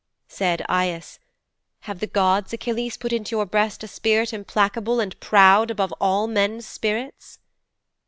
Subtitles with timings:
[0.27, 1.19] "''Said Aias,
[1.81, 6.25] "Have the gods, Achilles, put into your breast a spirit implacable and proud above all
[6.25, 7.37] men's spirits?"'